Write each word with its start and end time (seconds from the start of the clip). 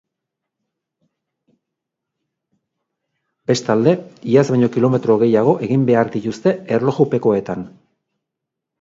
Bestalde, 3.53 3.95
iaz 4.33 4.47
baino 4.49 4.73
kilometro 4.79 5.21
gehiago 5.27 5.57
egin 5.69 5.87
behar 5.93 6.13
dituzte 6.19 6.59
erlojupekoetan. 6.79 7.67